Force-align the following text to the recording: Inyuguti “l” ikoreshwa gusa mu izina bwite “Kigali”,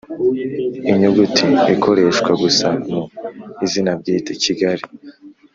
Inyuguti 0.91 1.43
“l” 1.65 1.65
ikoreshwa 1.75 2.31
gusa 2.43 2.67
mu 2.87 3.01
izina 3.65 3.91
bwite 3.99 4.31
“Kigali”, 4.43 4.85